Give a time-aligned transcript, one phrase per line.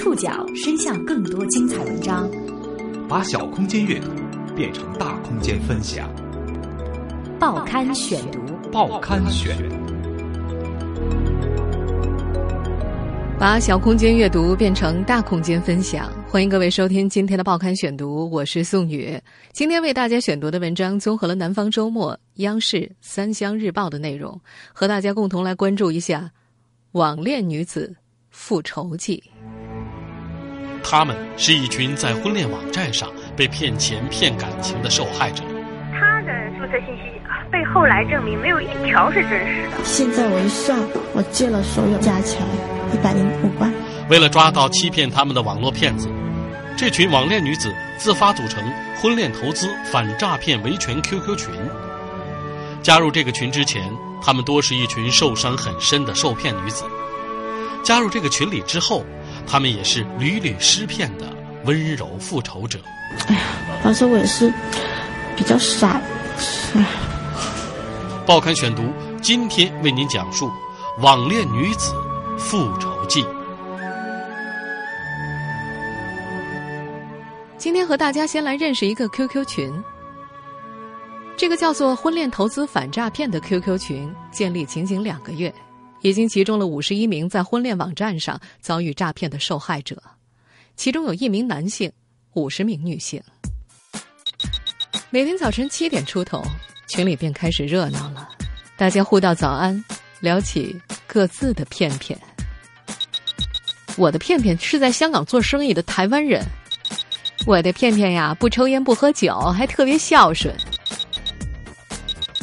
[0.00, 2.26] 触角伸向更多精彩文章，
[3.06, 4.08] 把小空间阅读
[4.56, 6.10] 变成大空间分享。
[7.38, 8.40] 报刊选读，
[8.72, 9.54] 报刊选，
[13.38, 16.10] 把小空间阅读变成大空间分享。
[16.30, 19.20] 欢迎各位收听今天的报刊选读，我是宋宇。
[19.52, 24.40] 今天为大家选读的文章综合了《南方周末》、央视、《三湘日报》的内容，
[24.72, 26.30] 和大家共同来关注一下
[26.92, 27.94] 网恋女子
[28.30, 29.22] 复仇记。
[30.82, 35.42] 他们是一群在婚恋网站上被骗钱骗感情的受害者。
[35.92, 37.20] 他的注册信息
[37.50, 39.84] 被后来证明没有一条是真实的。
[39.84, 40.78] 现在我一算，
[41.14, 42.46] 我借了所有加起来
[42.94, 43.72] 一百零五万。
[44.08, 46.08] 为了抓到欺骗他们的网络骗子，
[46.76, 48.62] 这群网恋女子自发组成
[48.96, 51.48] 婚恋投资反诈骗维权 QQ 群。
[52.82, 53.90] 加入这个群之前，
[54.22, 56.84] 她们多是一群受伤很深的受骗女子。
[57.82, 59.04] 加入这个群里之后，
[59.50, 61.26] 他们也是屡屡失骗的
[61.64, 62.78] 温柔复仇者。
[63.26, 63.40] 哎呀，
[63.82, 64.52] 当时我也是
[65.36, 66.00] 比较傻。
[66.76, 66.86] 哎，
[68.24, 68.84] 报刊选读
[69.20, 70.48] 今天为您讲述
[71.00, 71.92] 网恋女子
[72.38, 73.26] 复仇记。
[77.58, 79.82] 今天和大家先来认识一个 QQ 群。
[81.36, 85.52] 这个叫做“婚恋投资反诈骗”的 QQ 群建立仅仅两个月。
[86.02, 90.02] 已经集中了五十一名在婚恋网站上遭遇诈骗的受害者，
[90.76, 91.92] 其中有一名男性，
[92.34, 93.22] 五十名女性。
[95.10, 96.42] 每天早晨七点出头，
[96.88, 98.28] 群里便开始热闹了，
[98.76, 99.84] 大家互道早安，
[100.20, 100.74] 聊起
[101.06, 102.18] 各自的骗骗。
[103.96, 106.42] 我的骗骗是在香港做生意的台湾人，
[107.44, 110.54] 我的骗骗呀不抽烟不喝酒，还特别孝顺。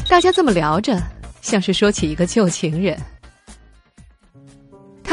[0.07, 1.01] 大家这么聊着，
[1.41, 2.95] 像是说起一个旧情人。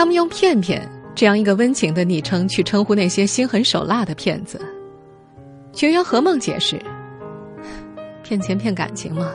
[0.05, 4.61] 他们用“骗骗”这样一个温情的昵称去称呼那些心狠手辣的骗子。
[5.73, 6.79] 群员何梦解释
[8.23, 9.33] ：“骗钱骗感情嘛。”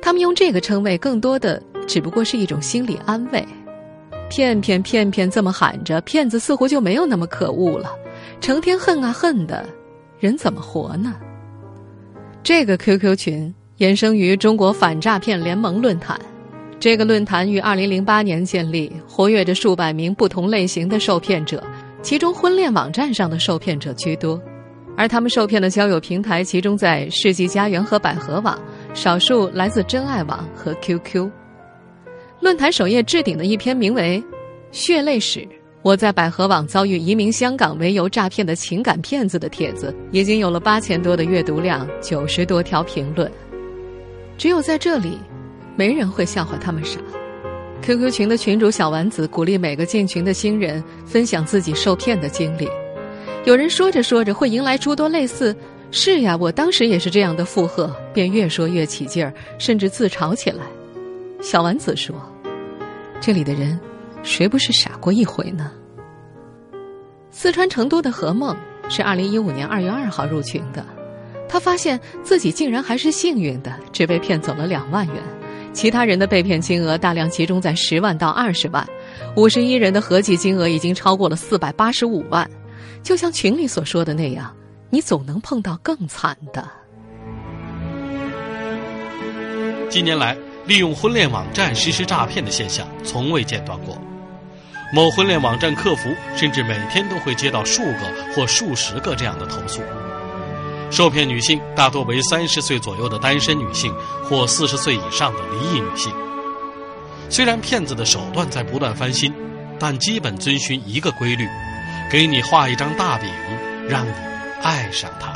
[0.00, 3.44] 他们用这个称谓，更多的只不过是一种心理安慰。
[4.30, 7.90] 骗骗骗骗这么喊着，骗子似乎就没有那么可恶了。
[8.40, 9.66] 成天恨啊恨的，
[10.20, 11.12] 人怎么活呢？
[12.44, 16.16] 这个 QQ 群衍生于中国反诈骗联盟论坛。
[16.84, 21.64] 这个论坛于二零零八年建立，活跃着数百名不同类型的受骗者，
[22.02, 24.38] 其中婚恋网站上的受骗者居多，
[24.94, 28.62] 而他们受骗的交友平台集中在世纪佳缘和百合网，
[28.92, 31.30] 少数来自真爱网和 QQ。
[32.40, 34.22] 论坛首页置顶的一篇名为
[34.70, 35.48] 《血泪史：
[35.80, 43.32] 我在百合网遭遇移民香港为由诈骗的情感骗子》的帖子，已经有了八千多的阅读量，九十多条评论。
[44.36, 45.18] 只有在这里。
[45.76, 46.98] 没人会笑话他们傻。
[47.82, 52.68] QQ 群的群主小丸子鼓励每个进群的新人分享自己受骗的经历。
[53.44, 55.54] 有人说着说着会迎来诸多类似
[55.92, 60.64] “是呀，我当时也是这样的”附和，便越说越起劲儿，甚至自嘲起来。
[61.42, 62.16] 小丸子说
[63.20, 63.78] ：“这里的人，
[64.22, 65.70] 谁不是傻过一回呢？”
[67.30, 68.56] 四川成都的何梦
[68.88, 70.82] 是二零一五年二月二号入群的，
[71.46, 75.16] 他发现自己竟然还是幸运的，只被骗走了两万元。
[75.74, 78.88] 其他人的被骗金额大量集中在十万到二十万，
[79.36, 82.48] 五十一人的合计金额已经超过了四百八十五万。
[83.02, 84.54] 就像群里所说的那样，
[84.88, 86.66] 你总能碰到更惨的。
[89.90, 93.98] 近年来，利用婚恋网站实施诈骗的现象从未间断过。
[94.92, 99.82] 某婚恋网站客服甚至每天都会接到数个或数十个这样的投诉。
[100.94, 106.14] 受骗女性大多为三十岁左右的单身女性或四十岁以上的离异女性。
[107.28, 109.34] 虽然骗子的手段在不断翻新，
[109.76, 111.48] 但基本遵循一个规律：
[112.12, 113.28] 给你画一张大饼，
[113.88, 114.12] 让你
[114.62, 115.32] 爱上他。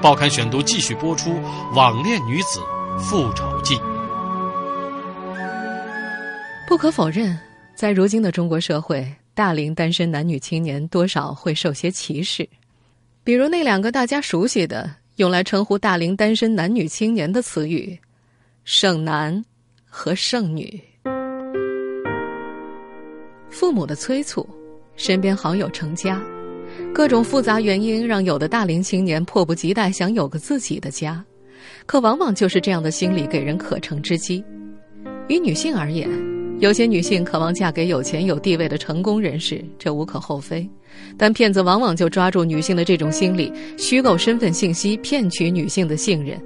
[0.00, 1.30] 报刊选读继续播出
[1.74, 2.60] 《网恋女子
[3.00, 3.76] 复仇记》。
[6.68, 7.36] 不可否认，
[7.74, 12.48] 在如今的中国社会，大龄单身男女青年多少会受些歧视。
[13.22, 17.98] 比如那两个大家熟悉的用来称呼大龄单身男女青年的词语
[18.64, 19.44] “剩男”
[19.84, 20.80] 和“剩女”。
[23.50, 24.48] 父母的催促，
[24.96, 26.20] 身边好友成家，
[26.94, 31.22] 各种复杂原因让有的大龄青年迫不及待想有个自己的家，
[31.84, 34.42] 可往往就是这样的心理给人可乘之机。
[35.28, 36.08] 于女性而言，
[36.60, 40.68] 有些女性渴望嫁给有钱有地位的成功人士，这无可厚非。
[41.16, 46.38] 但骗子往往就抓住女性的这种心理，虚构身份信息，骗取女性的信任。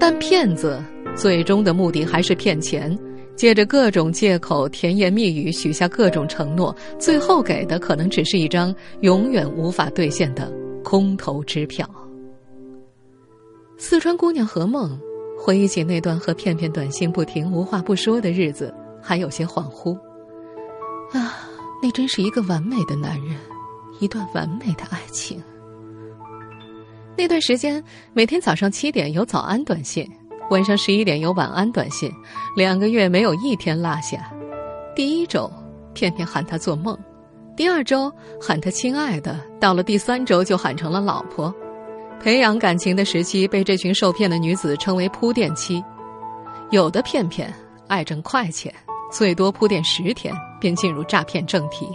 [0.00, 0.82] 但骗子
[1.14, 2.98] 最终的目的还是骗钱，
[3.36, 11.88] 借着各种借口、甜言蜜语，许下各种承诺，最后给的可能只是一张永远无法兑现的空头支票。
[13.78, 14.98] 四川姑娘何梦
[15.38, 19.94] 回忆起那段和片片短信不停、无话不说的日子，还有些恍惚。
[21.12, 21.34] 啊，
[21.82, 23.36] 那真是一个完美的男人，
[24.00, 25.42] 一段完美的爱情。
[27.16, 27.82] 那段时间，
[28.14, 30.08] 每天早上七点有早安短信，
[30.48, 32.10] 晚上十一点有晚安短信，
[32.56, 34.32] 两个月没有一天落下。
[34.96, 35.50] 第一周，
[35.92, 36.96] 片片喊他做梦；
[37.54, 38.10] 第二周
[38.40, 41.54] 喊他亲爱的；到了第三周就喊成了老婆。
[42.18, 45.84] 培养感情的时期被这群受骗的女子称为铺垫期。
[46.70, 47.52] 有的骗骗
[47.88, 48.72] 爱挣快钱，
[49.12, 51.86] 最多铺垫十天便进入诈骗正题。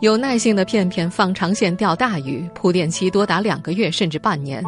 [0.00, 4.62] 有耐性的骗骗放长线钓大鱼，铺垫期多达两个月甚至半年。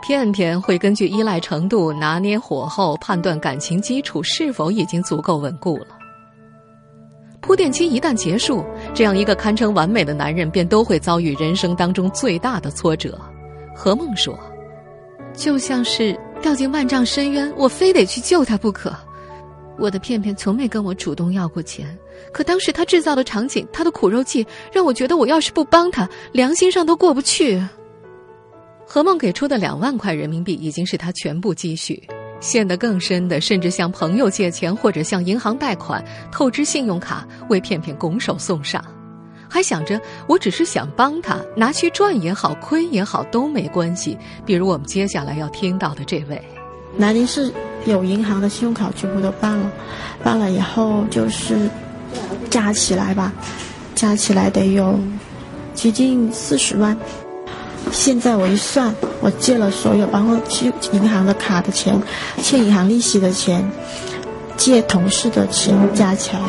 [0.00, 5.86] 骗骗会根据依赖程度拿捏火候，判断感情基础是否已经足够稳固了。
[7.40, 13.18] 铺垫期一旦结束，这样一个堪称完美的男人便都会遭遇人生当中最大的挫折。
[13.74, 14.38] 何梦说
[15.34, 18.94] ：“就像是掉进万丈深渊，我非得去救他不可。”
[19.78, 21.98] 我的片片从没跟我主动要过钱，
[22.32, 27.62] 可当时他制造的场景，他的苦肉计，让我觉得我要是不帮他，良心上都过不去。
[28.86, 32.02] 何梦给出的两万块人民币已经是他全部积蓄，
[32.38, 38.84] 陷得更深的，甚至向朋友借钱或者向银行贷款，透支信用卡为片片拱手送上，
[39.48, 44.16] 还想着我只是想帮他，拿去赚也好，亏也好都没关系。
[44.44, 46.40] 比如我们接下来要听到的这位。
[46.96, 47.52] 南宁市
[47.86, 49.70] 有银行的信用卡全部都办了，
[50.22, 51.68] 办了以后就是
[52.50, 53.32] 加起来吧，
[53.94, 54.98] 加起来得有
[55.74, 56.96] 接近四十万。
[57.92, 62.00] 现在我一算，我借了所有包括去银行的卡的钱、
[62.38, 63.62] 欠银行利息的钱、
[64.56, 66.40] 借同事的钱加起来，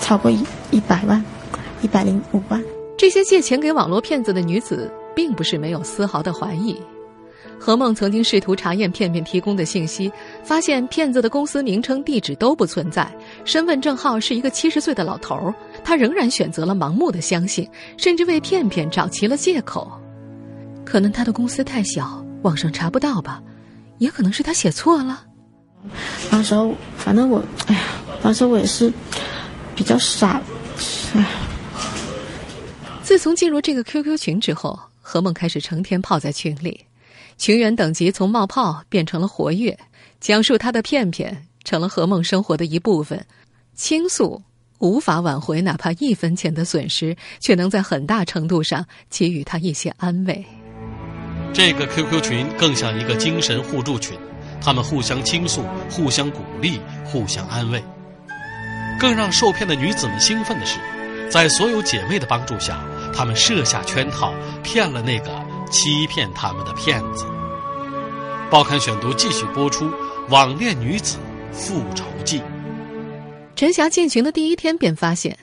[0.00, 1.22] 超过一一百万，
[1.82, 2.62] 一百零五万。
[2.96, 6.80] 这些借钱给网络骗子的女子，并不是没有丝毫的怀疑。
[7.64, 10.10] 何梦曾经试图查验片片提供的信息，
[10.42, 13.08] 发现骗子的公司名称、地址都不存在，
[13.44, 15.54] 身份证号是一个七十岁的老头儿。
[15.84, 19.88] 他仍然选择了盲目的相信，甚至为片片找齐了借口。
[20.84, 23.40] 可能他的公司太小，网上查不到吧？
[23.98, 25.24] 也可能是他写错了。
[26.32, 27.82] 当时候，反正我，哎呀，
[28.20, 28.92] 当时我也是
[29.76, 30.42] 比较傻，
[31.14, 31.24] 哎。
[33.04, 36.84] 自从进入这个 QQ 群之后，何梦开始成天泡在群里。
[37.38, 39.78] 群员等级从冒泡变成了活跃，
[40.20, 43.24] 讲述他的片片成了何梦生活的一部分，
[43.74, 44.40] 倾诉
[44.78, 50.44] 无法挽回哪怕一分钱的损失，却能在很大程度上给予他一些安慰。
[51.52, 54.16] 这个 QQ 群更像一个精神互助群，
[54.60, 57.82] 他们互相倾诉、互相鼓励、互相安慰。
[58.98, 60.78] 更让受骗的女子们兴奋的是，
[61.28, 64.32] 在所有姐妹的帮助下，她们设下圈套，
[64.62, 65.41] 骗了那个。
[65.72, 67.24] 欺骗他们的骗子。
[68.50, 69.86] 报刊选读继续播出
[70.28, 71.16] 《网恋女子
[71.50, 72.38] 复仇记》。
[73.56, 75.36] 陈霞进群的第一天便发现，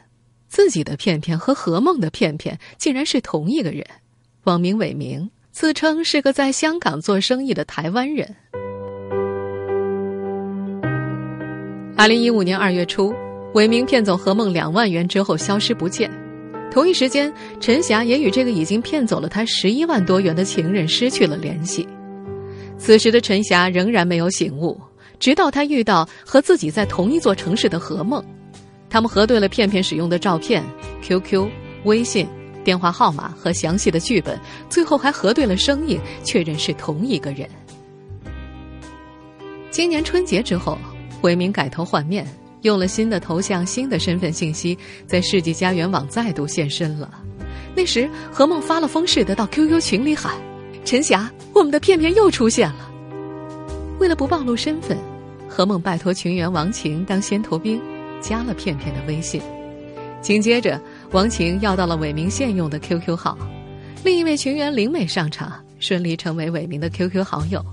[0.48, 3.84] 自己的片片和何梦的片片竟然是同一个人，
[4.44, 8.36] 网名伟明，自称是个在香港做生意的台湾人。
[11.98, 13.14] 二零一五年二月初，
[13.56, 16.29] 伟明骗走何梦两万元之后消失不见。
[16.72, 21.88] 同一时间，陈霞也与这个已经骗走了她十一万多元的情人失去了联系。
[22.78, 24.80] 此时的陈霞仍然没有醒悟，
[25.20, 28.24] 直到她遇到和自己在同一座城市的何梦，
[28.90, 30.64] 他们核对了片片使用的照片、
[31.02, 31.50] QQ、
[31.86, 32.28] 微信、
[32.64, 37.50] 电话号码和详细的剧本，最后还核对了声音，确认是同一个人。
[39.72, 40.78] 今年春节之后，
[41.22, 42.26] 伟明改头换面。
[42.62, 47.10] 用了新的头像、新的身份信息，在世纪佳缘网再度现身了。
[47.76, 50.34] 那时，何梦发了疯似的到 QQ 群里喊
[50.84, 52.92] ：“陈霞，我们的片片又出现了。”
[54.00, 54.98] 为了不暴露身份，
[55.48, 57.80] 何梦拜托群员王晴当先头兵，
[58.20, 59.42] 加了片片的微信。
[60.22, 63.38] 紧接着，王晴要到了伟明现用的 QQ 号，
[64.04, 67.64] 另一位群员林美上场，顺利成为伟明的 QQ 好友。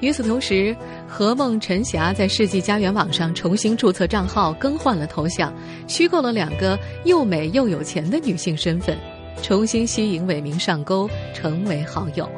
[0.00, 0.76] 与此同时，
[1.08, 5.52] 何梦、陈霞在世纪佳缘网上重新注册账号，更换了头像，
[5.88, 8.96] 虚构了两个又美又有钱的女性身份，
[9.42, 12.30] 重新吸引伟明上钩，成为好友。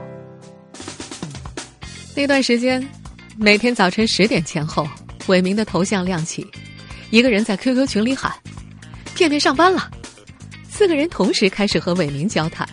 [2.17, 2.87] 那段时间，
[3.37, 4.89] 每天早晨十点前后，
[5.27, 6.47] 伟明的头像亮起，
[7.11, 8.33] 一个人在 QQ 群里喊
[9.15, 9.91] ：“片片上班了。”
[10.69, 12.67] 四个人同时开始和伟明交谈，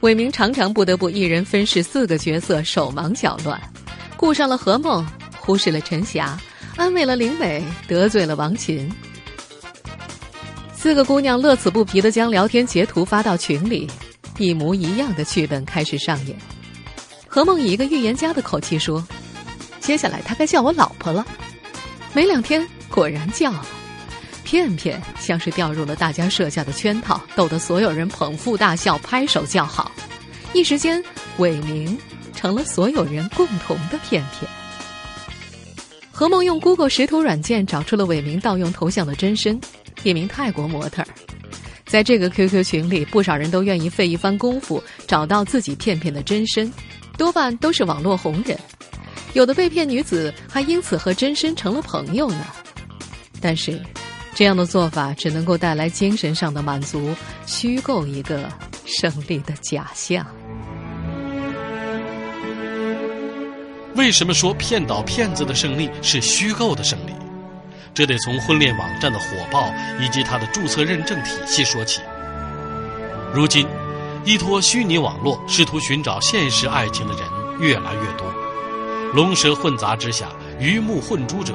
[0.00, 3.60] 伟明常常不得不一人分饰四个角色，手忙脚乱。
[4.26, 5.06] 顾上了何梦，
[5.38, 6.36] 忽视了陈霞，
[6.74, 8.92] 安慰了林美，得罪了王琴。
[10.74, 13.88] 四个姑娘乐此不疲的将聊天截图发到群里，
[14.36, 16.36] 一模一样的剧本开始上演。
[17.28, 19.06] 何梦以一个预言家的口气说
[19.78, 21.24] ：“接下来他该叫我老婆了。”
[22.12, 23.64] 没两天，果然叫了。
[24.42, 29.92] 片片像是掉入了大家设下的圈套，逗得所有人捧腹大笑、拍手叫好。
[30.52, 31.00] 一时间，
[31.36, 31.96] 伟明
[32.46, 34.48] 成了所有人共同的片片。
[36.12, 39.60] 何梦用 Google 识图软件找出了伟明盗用头像的真身，
[40.04, 41.04] 一名泰国模特。
[41.86, 46.72] 在这个 QQ 群里，不少人都愿意费一番功夫找到自己片片的真身，
[47.18, 48.56] 多半都是网络红人。
[49.32, 52.46] 有的被骗女子还因此和真身成了朋友呢。
[53.40, 53.82] 但是，
[54.36, 57.12] 这样的做法只能够带来精神上的满足，
[57.44, 58.48] 虚构一个
[58.84, 60.24] 胜利的假象。
[63.96, 67.12] 为什么说骗倒骗子的胜利是虚构的胜利？
[67.94, 72.02] 这得从婚恋网站的火爆以及它的注册认证体系说起。
[73.32, 73.66] 如今，
[74.24, 77.22] 依托虚拟网络试图寻找现实爱情的人
[77.58, 78.30] 越来越多，
[79.14, 80.26] 龙蛇混杂之下，
[80.60, 81.54] 鱼目混珠者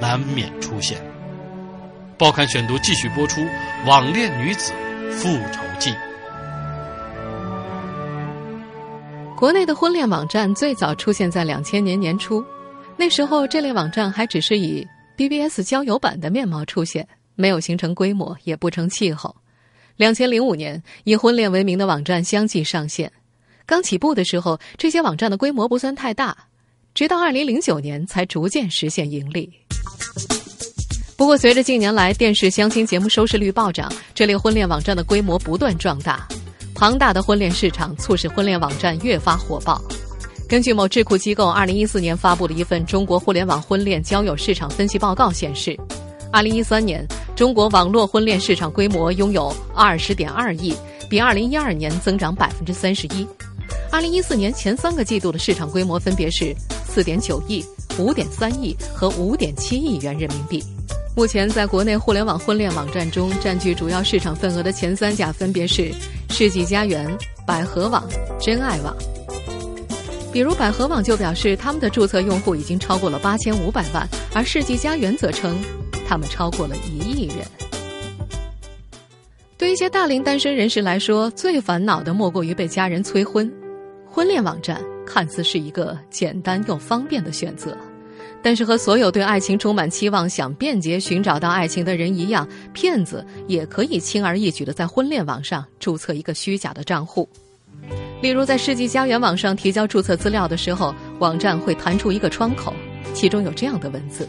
[0.00, 0.96] 难免出现。
[2.16, 3.40] 报刊选读继续播出
[3.86, 4.72] 《网恋女子
[5.10, 5.90] 复仇记》。
[9.42, 12.44] 国内的婚恋网站最早出现在两千年年初，
[12.96, 19.34] 那时候这类网站还只是以 BBS 交友版的面貌出现，没有形成规模，也不成气候。
[19.96, 23.10] 两千零五年，以婚恋为名的网站相继上线。
[23.66, 26.36] 刚起步的时候，这些网站的规模不算太大，
[26.94, 29.52] 直到二零零九年才逐渐实现盈利。
[31.16, 36.28] 不过，随着近年来电视相亲节目收视率暴涨，这类婚恋网站的规模不断壮大。
[36.82, 39.80] 庞大的婚恋市场促使婚恋网站越发火爆。
[40.48, 45.78] 根据某智库机构二零一四年发布的一份《中国互联网婚恋交友市场分析报告》显示，
[46.32, 50.74] 二零一三年中国网络婚恋市场规模拥有二十点二亿，
[51.08, 53.24] 比二零一二年增长百分之三十一。
[53.92, 56.52] 二零一四年前三个季度的市场规模分别是
[56.84, 57.64] 四点九亿、
[57.96, 60.60] 五点三亿和五点七亿元人民币。
[61.14, 65.92] 目前，在国内互联网婚恋网站中，占据主要市场份额的前三甲分别是
[66.30, 67.06] 世纪佳缘、
[67.46, 68.02] 百合网、
[68.40, 68.96] 真爱网。
[70.32, 75.54] 比如，百合网就表示，他们的注册用户已经超过了八千五百万，而世纪佳缘则称，
[76.08, 77.46] 他们超过了一亿人。
[79.58, 83.52] 对一些大龄单身人士来说，最烦恼的莫过于被家人催婚。
[84.10, 87.76] 婚恋网站看似是一个简单又方便的选择。
[88.42, 97.28] 但是和所有对爱情充满期望、想便捷寻找到爱情的人一样，骗子也可以轻而易举的在婚恋网上注册一个虚假的账户。
[98.20, 102.72] 例如，在世纪佳缘网上提交注册资料的时候，网站会弹出一个窗口，
[103.14, 104.28] 其中有这样的文字：“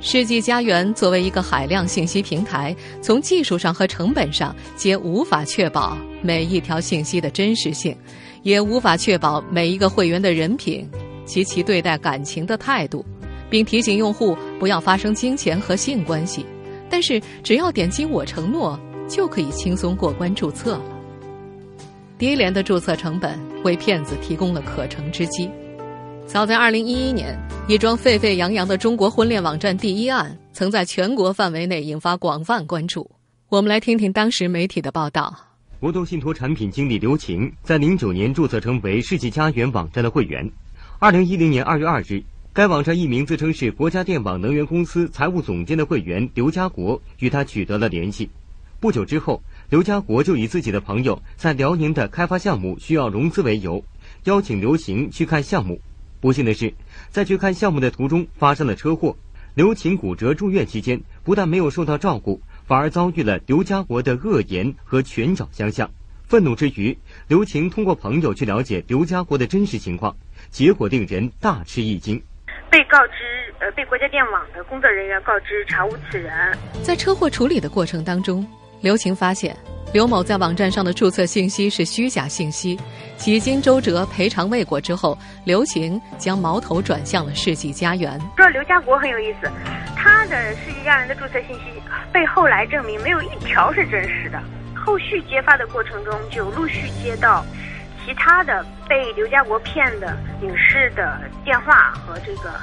[0.00, 7.96] 世纪佳缘作为一个海量信息平台，从技术上和成本上皆无法确保每一条信息的真实性，
[8.42, 10.86] 也无法确保每一个会员的人品。”
[11.26, 13.04] 及其对待感情的态度，
[13.50, 16.46] 并提醒用户不要发生金钱和性关系。
[16.88, 20.84] 但是，只要点击“我承诺”，就可以轻松过关注册了。
[22.16, 25.50] 低廉的注册成本为骗子提供了可乘之机。
[26.26, 33.08] 早在2011年，一桩沸沸扬扬的中国婚恋网站第一案，曾在全国范围内引发广泛关注。
[33.48, 35.32] 我们来听听当时媒体的报道：
[35.78, 40.50] 国投信托产品经理刘晴在09年注册成为世纪佳缘网站的会员。
[40.98, 42.24] 二零一零年二月二日，
[42.54, 48.30] 该网站一名自称是国家电网能源公司财务总监的会员刘家国与他取得了联系。
[48.80, 53.84] 不久之后，刘家国就以自己的朋友在辽宁的开发项目需要融资为由，
[54.24, 55.78] 邀请刘晴去看项目。
[56.18, 56.72] 不幸的是，
[57.10, 59.14] 在去看项目的途中发生了车祸，
[59.52, 65.90] 刘晴骨折住院期间，不但没有受到照顾，反而遭遇了刘家国的恶言和拳脚相向。
[66.26, 66.96] 愤怒之余，
[67.28, 70.14] 刘晴通过朋友去了解刘家国的真实情况。
[70.50, 72.20] 结果令人大吃一惊，
[72.70, 76.32] 被告知，呃，被国家电网的工作人员告知查无此人。
[76.82, 78.46] 在车祸处理的过程当中，
[78.80, 79.56] 刘晴发现
[79.92, 82.78] 刘某在网站上的注册信息是虚假信息。
[83.16, 88.20] 几经周折，赔偿未果之后，刘晴将矛头转向了世纪佳缘。
[88.36, 89.50] 说刘家国很有意思，
[89.96, 91.62] 他的世纪佳缘的注册信息
[92.12, 94.42] 被后来证明没有一条是真实的。
[94.86, 97.44] 后续揭发的过程中，就陆续接到。
[98.06, 102.54] 其他的被刘家国骗的女士的电话和这个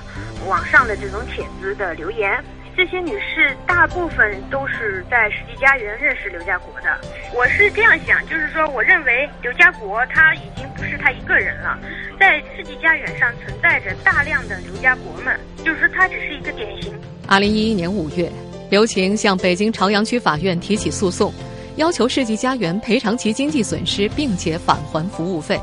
[0.47, 2.41] 网上的这种帖子的留言，
[2.77, 6.97] 这些女士大部分都是在世纪佳缘认识刘家国的。
[7.35, 11.77] 我是这样想，就是说，我认为刘家国他已经不是他一个人了，
[12.17, 16.97] 在世纪佳缘上存在着大量的刘家国们，就是说他只是一个典型。
[17.27, 18.31] 二零一一年五月，
[18.69, 21.33] 刘晴向北京朝阳区法院提起诉讼，
[21.75, 25.59] 要求世纪佳缘赔偿其经济损失，并且返还服务费。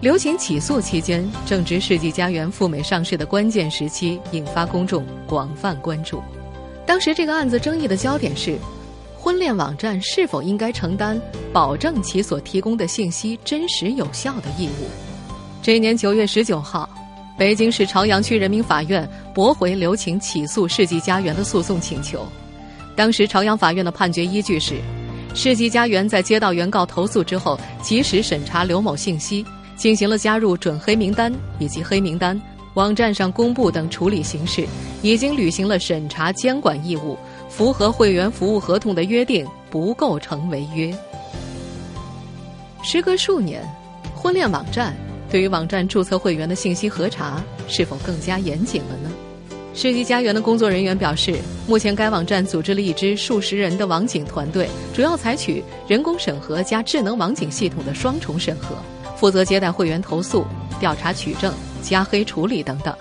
[0.00, 6.20] 刘晴起诉期间正值世纪佳缘赴美上市的关键时期，引发公众广泛关注。
[6.84, 8.58] 当时这个案子争议的焦点是，
[9.16, 11.20] 婚恋网站是否应该承担
[11.52, 14.90] 保证其所提供的信息真实有效的义务。
[15.62, 16.90] 这一年九月十九号，
[17.38, 22.26] 北京市朝阳区人民法院驳回刘晴起诉世纪佳缘的诉讼请求。
[22.96, 24.80] 当时朝阳法院的判决依据是，
[25.34, 29.44] 世纪佳缘在接到原告投诉之后，及时审查刘某信息，
[29.76, 32.40] 进行了加入准黑名单以及黑名单。
[32.74, 34.66] 网站上公布等处理形式，
[35.02, 40.94] 已经履行了审查监管义务，符合会员服务合同的约定，不构成违约。
[42.82, 43.62] 时隔数年，
[44.14, 44.94] 婚恋网站
[45.30, 49.10] 对于网站注册会员的信息核查是否更加严谨了呢？
[49.74, 58.76] 世纪佳缘的工作人员表示，目前该网站组织了一支数十人的网警团队，主要采取人工审核加智能网警系统的双重审核，
[59.16, 60.44] 负责接待会员投诉、
[60.78, 61.52] 调查取证。
[61.82, 62.96] 加黑处理等等，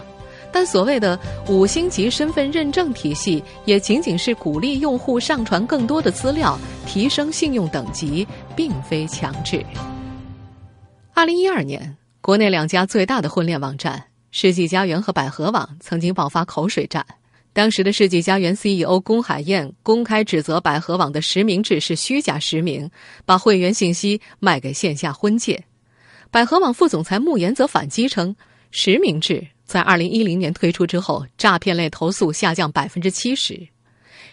[0.51, 9.63] 但所谓的五星级身份认证体系，也仅仅是鼓励用户上传更多的资料，提升信用等级，并非强制。
[11.13, 17.05] 二零一二年，国内两家最大的婚恋网站世纪佳缘和百合网曾经爆发口水战。
[17.53, 22.89] 当时的世纪佳缘 CEO 龚海燕公开指责百合网的实名制是虚假实名，
[23.25, 25.61] 把会员信息卖给线下婚介。
[26.31, 28.33] 百合网副总裁穆岩则反击称。
[28.73, 33.67] 实名制在二零一零年推出之后，诈骗类投诉下降百分之七十。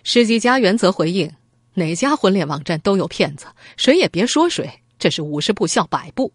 [0.04, 1.28] 世纪佳缘则回应：
[1.74, 6.32] 哪家婚恋网站都有骗子，谁也别说谁，这是五十步笑百步。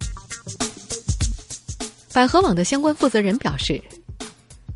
[2.13, 3.81] 百合网的相关负责人表示，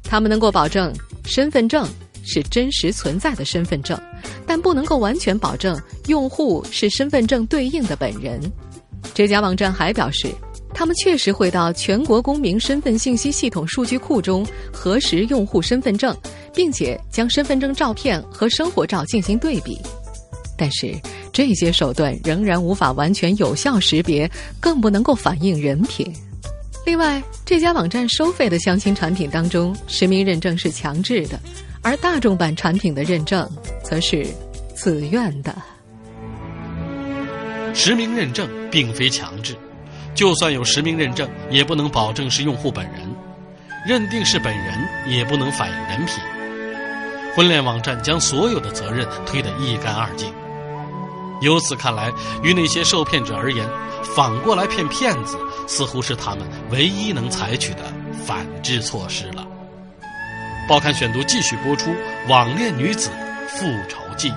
[0.03, 0.91] 他们能够保证
[1.25, 1.87] 身份证
[2.25, 3.99] 是真实存在的身份证，
[4.45, 8.41] 但不能够完全保证用户是身份证对应的本人。
[9.13, 10.33] 这家网站还表示。
[10.73, 16.15] 他们确实会到全国公民身份信息系统数据库中核实用户身份证，
[16.53, 19.79] 并且将身份证照片和生活照进行对比，
[20.55, 20.93] 但是
[21.33, 26.13] 这些手段仍然无法完全有效识别，更不能够反映人品。
[26.87, 31.37] 另外，这家网站收费的相亲产品当中，实名认证是强制的，
[31.81, 33.45] 而大众版产品的认证
[33.83, 34.25] 则是
[34.73, 35.53] 自愿的。
[37.73, 39.53] 实名认证并非强制。
[40.15, 43.05] 就算有实名认证，也不能保证是用户本人；
[43.85, 46.15] 认定是本人，也不能反映人品。
[47.35, 50.33] 婚恋网站将所有的责任推得一干二净。
[51.41, 53.67] 由此看来，于那些受骗者而言，
[54.15, 57.93] 反过来骗骗子，似乎是他们唯一能采取的
[58.25, 59.45] 反制措施了。
[60.67, 61.91] 报刊选读继续播出：
[62.27, 63.09] 网恋女子
[63.47, 64.31] 复仇记。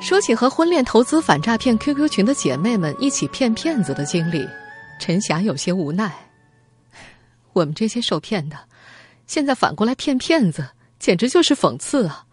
[0.00, 4.46] 说起和婚恋投资反诈骗 QQ 群的姐妹们一起骗骗子的经历，
[5.00, 6.12] 陈霞有些无奈。
[7.54, 8.56] 我们这些受骗的，
[9.26, 12.26] 现在反过来骗骗子，简直就是讽刺啊！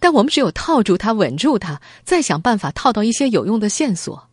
[0.00, 4.28] 但我们只有套住他，稳住他，再想办法套到一些有用的线索。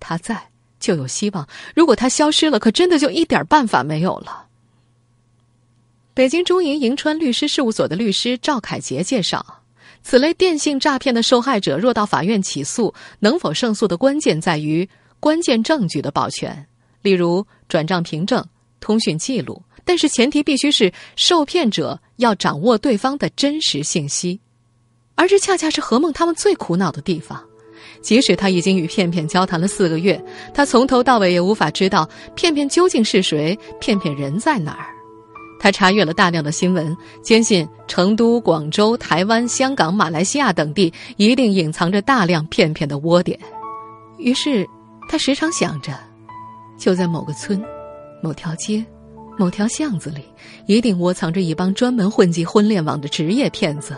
[0.00, 0.48] 他在
[0.80, 4.46] 就有希望，如果他消失了，可真的就一点办法没有了。
[6.14, 9.44] 北京中银银川律师事务所的律师赵凯杰介绍。
[10.02, 14.88] 此类电信诈骗的受害者，若到法院起诉，能否胜诉的关键在于
[15.20, 16.66] 关键证据的保全，
[17.02, 18.42] 例如转账凭证、
[18.80, 19.62] 通讯记录。
[19.84, 24.40] 但是前提必须是受骗者要掌握对方的真实信息，
[25.20, 27.38] 而这恰恰是何梦他们最苦恼的地方。
[28.00, 30.18] 即使他已经与片片交谈了四个月，
[30.54, 34.86] 他从头到尾也无法知道片片究竟是谁，片片人在哪儿。
[35.60, 43.38] 他查阅了大量的新闻，坚信成都、广州、台湾、香港、马来西亚等地一定隐藏着大量片片的窝点。
[44.16, 44.66] 于是，
[45.06, 45.92] 他时常想着，
[46.78, 47.62] 就在某个村、
[48.22, 48.82] 某条街、
[49.38, 50.24] 某条巷子里，
[50.64, 53.94] 一定窝藏着一帮专门混迹婚恋网的职业骗子。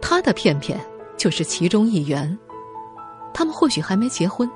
[0.00, 0.80] 他的片片
[1.16, 2.38] 就是其中一员。
[3.34, 4.50] 他们或许还没结婚，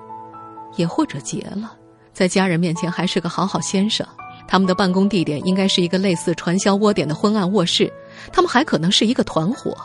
[0.76, 1.76] 也或者结了，
[2.12, 4.06] 在家人面前还是个好好先生。
[4.48, 7.92] 他们的办公地点应该是一个类似传销窝点的昏暗卧室，
[8.32, 9.76] 他们还可能是一个团伙，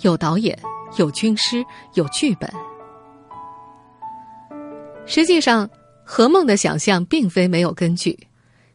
[0.00, 0.58] 有导演，
[0.96, 2.52] 有军师，有剧本。
[5.06, 5.68] 实际上，
[6.04, 8.18] 何梦的想象并非没有根据。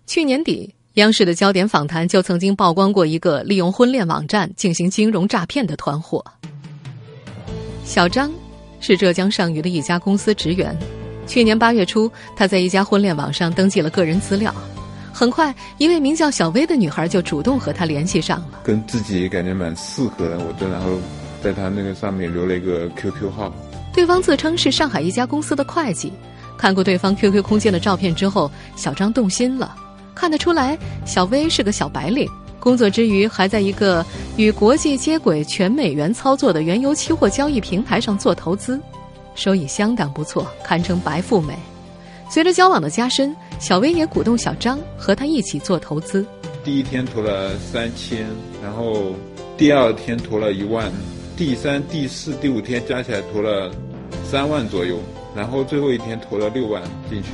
[0.06, 6.25] 去年底，央视的焦点访谈就曾经曝光过一个利用婚恋网站进行金融诈骗的团伙。
[7.83, 8.31] 小张
[8.79, 10.75] 是浙江上虞的一家公司职员，
[11.27, 14.51] 去年八月初，他在一家婚恋网上登记了个人资料。
[15.13, 20.89] 很快，一位名叫小薇的女孩就主动和他联系上了，跟自己感觉蛮适合的，我就然后
[21.43, 23.53] 在他那个上面留了一个 QQ 号。
[23.93, 26.12] 对方自称是上海一家公司的会计，
[26.57, 29.75] 看过对方 QQ 空间的照片之后，小张动心了。
[30.17, 30.75] 看得出来，
[31.06, 32.27] 小薇是个小白领，
[32.60, 34.03] 工作之余还在一个
[34.36, 38.82] 与国际接轨、全美元操作的原油期货交易平台上做投资，
[39.36, 41.53] 收益相当不错，堪称白富美。
[42.32, 46.25] 随着交往的加深，小薇也鼓动小张和他一起做投资。
[46.63, 48.25] 第一天投了三千，
[48.62, 49.13] 然后
[49.56, 50.91] 第二天投了一万，
[51.38, 53.71] 第三、第四、第五天加起来投了
[54.25, 54.97] 三万左右，
[55.36, 57.30] 然后最后一天投了六万进去。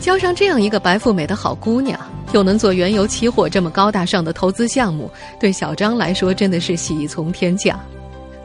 [0.00, 1.98] 交上这样一个白富美的好姑娘，
[2.32, 7.78] 又能做原油期货这么高大上的投资项目，对小张来说真的是喜从天降。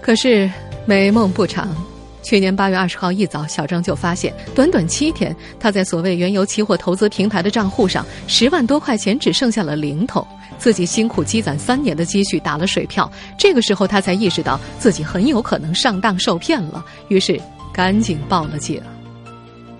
[0.01, 0.49] 可是
[0.85, 1.75] 美梦不长。
[2.21, 10.25] 去年八月二十号一早，小张就发现，短短七天，他在所谓原油期货投资平台的账户上，十万多块钱只剩下了零头，
[10.57, 13.11] 自己辛苦积攒三年的积蓄打了水漂。
[13.37, 17.37] 这个时候，他才意识到自己很有可能上当受骗了，于是
[17.73, 18.81] 赶紧报了警。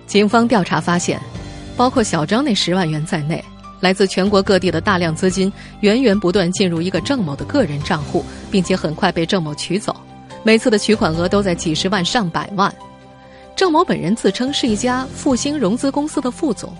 [0.06, 1.18] 警方调查发现，
[1.76, 3.42] 包括小张那十万元在内，
[3.80, 9.94] 来自全国各地的大量资金源源不断进入一个郑某的个人账户，并且很快被郑某取走。
[10.42, 12.72] 每次的取款额都在几十万上百万，
[13.56, 16.72] 郑某本人自称是一家复兴融资公司的副总。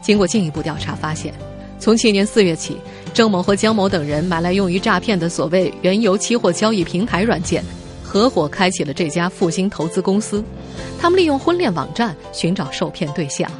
[0.00, 1.32] 经过进一步调查发现，
[1.78, 2.78] 从去年四月起，
[3.12, 7.62] 郑某和江某等人买来用于诈骗的所谓原油期货交易平台软件，
[8.02, 10.42] 合伙开启了这家复兴投资公司。
[10.98, 13.50] 他们利用婚恋网站寻找受骗对象，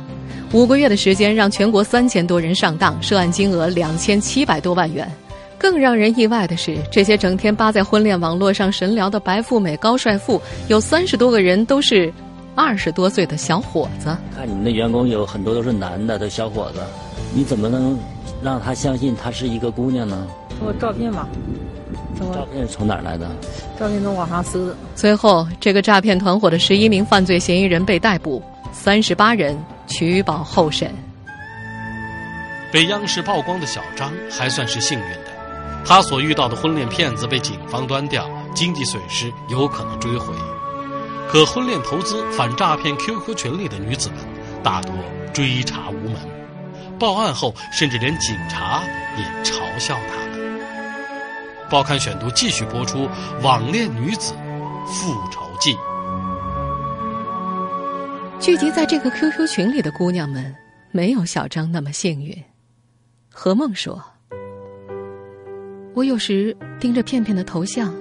[0.52, 5.08] 五个月的时间让全国三千多人上当，涉案金额两千七百多万元。
[5.56, 12.12] 更让人意外的是，这些整天扒在婚恋网络上神聊的白富美、高帅富，有三十多个人都是
[12.56, 14.16] 二十多岁的小伙子。
[14.34, 16.80] 看你们的员工有很多都是男的，都小伙子，
[17.32, 17.96] 你怎么能
[18.42, 20.26] 让他相信她是一个姑娘呢？
[20.60, 21.28] 我照片吧，
[22.18, 23.30] 照片是从哪儿来的？
[23.78, 24.74] 照片从网上搜的。
[24.96, 29.56] 最后，这个诈骗团伙的十一名犯罪嫌疑人被逮捕，三十八人
[29.90, 30.94] 取保候审。
[32.72, 35.26] 被央视曝光的小张还算是幸运的。
[35.84, 40.32] 他所遇到的婚恋骗子被警方端掉，经济损失有可能追回。
[41.28, 44.18] 可婚恋投资反诈骗 QQ 群里的女子们，
[44.62, 44.92] 大多
[45.32, 46.16] 追查无门，
[46.98, 48.82] 报案后甚至连警察
[49.16, 50.60] 也嘲笑他们。
[51.70, 53.06] 报刊选读继续播出
[53.42, 54.34] 《网恋女子
[54.86, 55.74] 复仇记》。
[58.40, 60.56] 聚集在这个 QQ 群里的姑娘们，
[60.92, 62.34] 没有小张那么幸运。
[63.28, 64.02] 何梦说。
[65.92, 67.94] 我有时盯着片片的头像，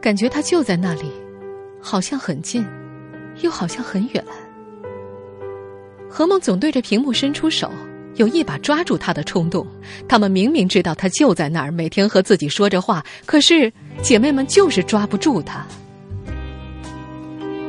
[0.00, 1.12] 感觉他就在那里，
[1.80, 2.66] 好像很近，
[3.40, 4.24] 又好像很远。
[6.10, 7.70] 何梦总对着屏幕伸出手，
[8.16, 9.64] 有一把抓住他的冲动。
[10.08, 15.64] 他们明明知道他就在那儿，每天和自己说着话，可是姐妹们就是抓不住他。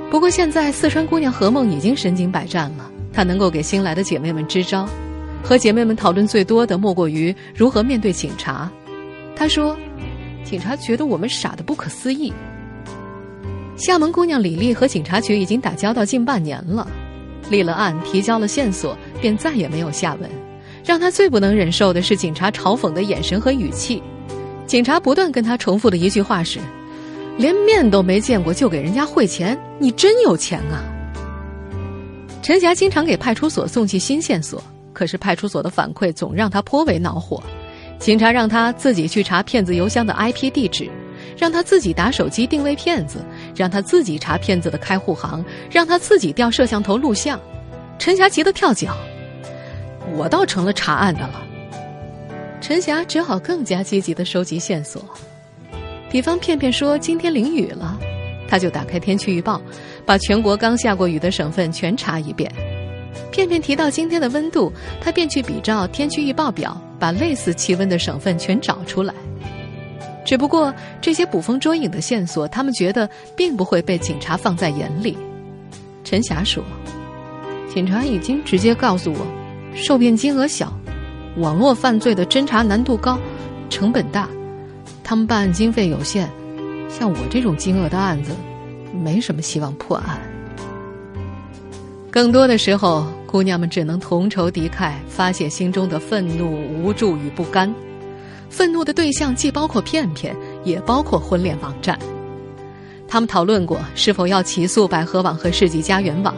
[0.10, 4.88] 不过现在四川姑娘何梦已经身经百战了，她能够给新来的姐妹们支招。
[5.44, 8.70] 和姐妹们讨论最多的，莫过于如何面对警察。
[9.36, 9.78] 她说
[10.44, 12.34] ：“警察觉得我们傻的不可思议。”
[13.78, 16.86] 厦门姑娘李丽和警察局已经打交道近半年了，
[17.50, 20.30] 立了案，提交了线索，便再也没有下文。
[20.84, 24.02] 让她最不能忍受的是警察嘲讽的眼神和语气。
[24.66, 26.60] 警察不断跟她重复的一句话是
[27.40, 30.84] ：“连面都没见过就给人家汇钱，你真有钱啊！”
[32.44, 37.42] 陈霞经常给派出所送去新线索，可是派出所的反馈总让她颇为恼火。
[37.98, 40.90] 警察让他自己去查骗子邮箱的 IP 地址，
[41.38, 43.20] 让他自己打手机定位骗子，
[43.56, 47.40] 让他自己查骗子的开户行，让他自己调摄像头录像。
[47.98, 48.98] 陈霞急得跳脚，
[50.16, 51.42] 我倒成了查案的了。
[52.60, 55.02] 陈霞只好更加积极的收集线索，
[56.12, 58.00] 比方片片说今天淋雨了，
[58.48, 59.62] 他就打开天气预报，
[60.06, 62.52] 把全国刚下过雨的省份全查一遍。
[63.32, 66.80] 片片提到今天的温度，他便去比照天气预报表。
[67.00, 69.14] 把类似气温的省份全找出来。
[70.26, 75.18] 只不过这些捕风捉影的线索，他们觉得并不会被警察放在眼里。
[76.04, 76.62] 陈霞说
[77.74, 79.26] ：“警察已经直接告诉我，
[79.74, 80.78] 受骗金额小，
[81.38, 83.18] 网络犯罪的侦查难度高，
[83.70, 84.28] 成本大，
[85.10, 86.30] 他们办案经费有限，
[86.88, 88.32] 像我这种金额的案子，
[88.94, 90.22] 没什么希望破案。
[92.12, 97.74] 更多的时候，姑娘们只能同仇敌忾，发泄心中的愤怒、无助与不甘。
[98.52, 101.98] 愤怒的对象既包括片片，也包括婚恋网站。
[103.08, 106.36] 他们讨论过是否要起诉百合网和世纪佳缘网，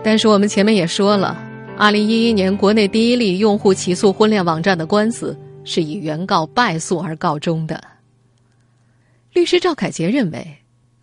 [0.00, 1.36] 但是我们前面也说了，
[1.76, 7.82] 二零一一年国内第一例用户起诉婚恋网站的官司是以原告败诉而告终的。
[9.32, 10.58] 律师赵凯杰认为，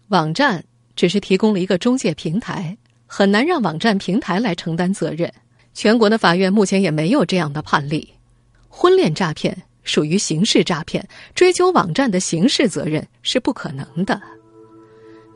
[0.09, 0.63] 网站
[0.95, 5.31] 只是提供了一个中介平台，很难让网站平台来承担责任。
[5.73, 8.13] 全国的法院目前也没有这样的判例。
[8.67, 14.21] 婚恋诈骗属于刑事诈骗，追究网站的刑事责任是不可能的。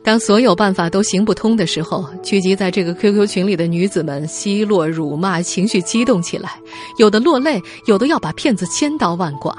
[0.04, 6.60] 当所有办法都行不通的时候，聚集在这个 QQ 群里的女子们奚落、辱骂，情绪激动起来，
[6.98, 9.56] 有的落泪，有的要把骗子千刀万剐。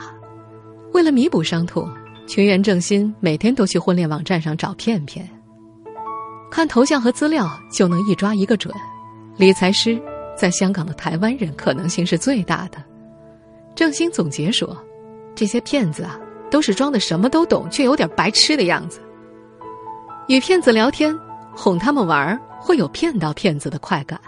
[0.92, 1.88] 为了弥补伤痛，
[2.26, 5.28] 群员郑鑫每天都去婚恋网站上找骗骗，
[6.50, 8.74] 看头像和资料就能一抓一个准。
[9.36, 9.96] 理财师
[10.36, 12.82] 在香港的台湾人可能性是最大的。
[13.76, 14.76] 郑鑫总结说
[15.36, 16.18] ：“这些骗子啊，
[16.50, 19.00] 都是装的什么都懂，却有点白痴的样子。”
[20.28, 21.18] 与骗子聊天，
[21.54, 24.20] 哄他们玩儿会有骗到骗子的快感。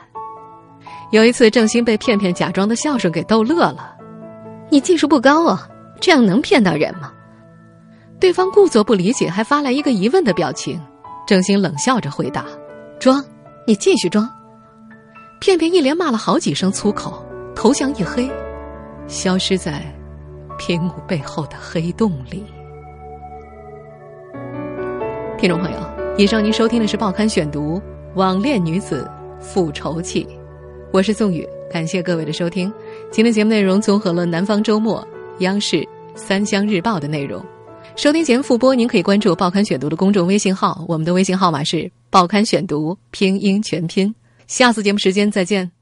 [1.10, 3.94] 有一次，郑鑫被骗骗假装的笑声给逗乐了。
[4.70, 5.68] 你技术不高啊，
[6.00, 7.12] 这样能骗到人吗？
[8.18, 10.80] 对方故作不理解，还发来一个疑问的表情。
[11.26, 12.44] 郑兴冷笑着回答
[12.98, 13.24] ：“装，
[13.66, 14.28] 你继续装。”
[15.40, 18.30] 骗骗一连骂了好几声粗口，头像一黑，
[19.06, 19.82] 消失在
[20.58, 22.44] 屏幕背后的黑洞里。
[25.36, 25.78] 听众朋友，
[26.16, 27.76] 以上您收听的是《报刊选读》
[28.14, 29.08] 网恋女子
[29.40, 30.26] 复仇记，
[30.92, 32.72] 我是宋宇，感谢各位的收听。
[33.10, 35.02] 今天节目内容综合了《南方周末》、
[35.40, 35.76] 央视
[36.14, 37.44] 《三湘日报》的内容。
[37.96, 41.76] 收听节目复播，您可以关注《报刊选读》的公众微信号，我们的微信号码是
[42.10, 44.14] 《报刊选读》拼音全拼。
[44.46, 45.74] 下次节目时间再见。